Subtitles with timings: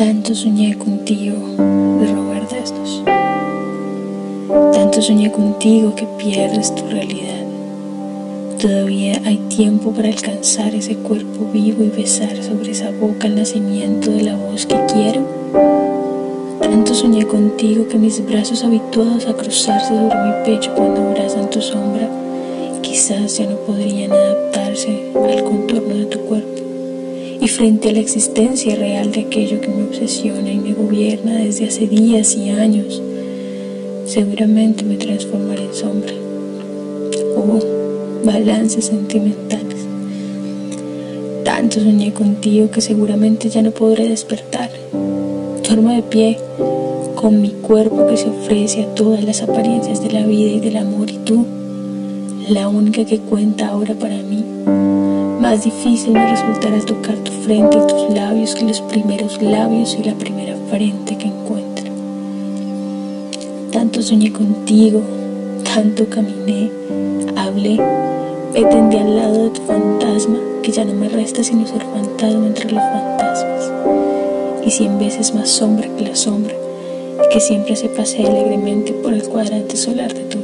[0.00, 3.02] Tanto soñé contigo de Robert Desnos.
[4.72, 7.44] Tanto soñé contigo que pierdes tu realidad.
[8.58, 14.10] Todavía hay tiempo para alcanzar ese cuerpo vivo y besar sobre esa boca el nacimiento
[14.10, 15.20] de la voz que quiero.
[16.62, 21.60] Tanto soñé contigo que mis brazos habituados a cruzarse sobre mi pecho cuando abrazan tu
[21.60, 22.08] sombra,
[22.80, 26.49] quizás ya no podrían adaptarse al contorno de tu cuerpo.
[27.40, 31.68] Y frente a la existencia real de aquello que me obsesiona y me gobierna desde
[31.68, 33.02] hace días y años,
[34.04, 36.12] seguramente me transformaré en sombra.
[37.36, 37.58] Oh,
[38.24, 39.86] balances sentimentales.
[41.44, 44.70] Tanto soñé contigo que seguramente ya no podré despertar.
[45.66, 46.38] Duermo de pie
[47.14, 50.76] con mi cuerpo que se ofrece a todas las apariencias de la vida y del
[50.76, 51.46] amor y tú,
[52.48, 54.99] la única que cuenta ahora para mí.
[55.40, 60.04] Más difícil me resultará tocar tu frente y tus labios que los primeros labios y
[60.04, 61.90] la primera frente que encuentro.
[63.72, 65.00] Tanto soñé contigo,
[65.64, 66.70] tanto caminé,
[67.36, 67.80] hablé,
[68.52, 72.46] me tendí al lado de tu fantasma, que ya no me resta sino ser fantasma
[72.46, 73.72] entre los fantasmas,
[74.62, 76.54] y cien veces más sombra que la sombra,
[77.32, 80.39] que siempre se pasea alegremente por el cuadrante solar de tu